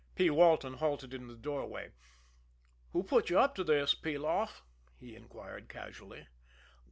[0.15, 0.31] P.
[0.31, 1.91] Walton halted in the doorway.
[2.91, 4.63] "Who put you up to this, Peloff?"
[4.99, 6.25] he inquired casually.